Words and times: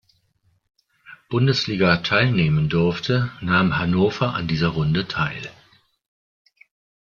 Bundesliga 1.29 1.97
teilnehmen 1.97 2.69
durfte 2.69 3.31
nahm 3.39 3.77
Hannover 3.77 4.33
an 4.33 4.47
dieser 4.47 4.69
Runde 4.69 5.07
teil. 5.07 5.51